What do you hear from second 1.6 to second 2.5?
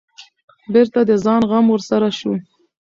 ورسره شو.